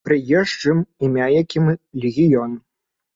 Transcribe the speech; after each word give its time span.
Прыезджым, 0.07 0.79
імя 1.07 1.27
якім 1.41 1.69
легіён! 2.07 2.57